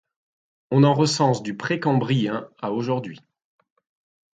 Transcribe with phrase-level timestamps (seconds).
[0.71, 3.19] On en recense du précambrien à aujourd'hui.